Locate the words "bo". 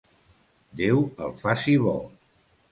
1.87-1.97